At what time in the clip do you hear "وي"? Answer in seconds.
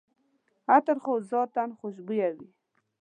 2.37-2.47